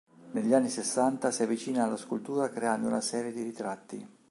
[0.31, 4.07] Negli anni sessanta si avvicina alla scultura creando una serie di ritratti.